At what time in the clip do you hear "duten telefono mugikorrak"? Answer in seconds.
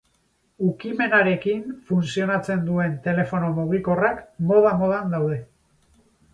2.71-4.27